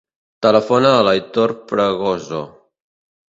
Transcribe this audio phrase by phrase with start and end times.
[0.45, 2.41] Telefona a l'Aitor Fragoso.